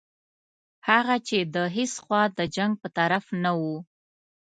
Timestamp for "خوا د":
2.03-2.39